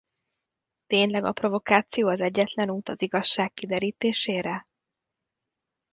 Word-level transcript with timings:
Tényleg 0.87 1.23
a 1.23 1.31
provokáció 1.31 2.07
az 2.07 2.21
egyetlen 2.21 2.69
út 2.69 2.89
az 2.89 3.01
igazság 3.01 3.53
kiderítésére? 3.53 4.67